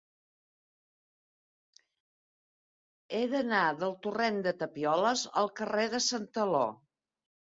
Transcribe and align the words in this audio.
He 3.17 3.21
d'anar 3.33 3.61
del 3.83 3.95
torrent 4.05 4.41
de 4.47 4.53
Tapioles 4.63 5.23
al 5.43 5.51
carrer 5.61 5.87
de 5.95 6.03
Santaló. 6.07 6.65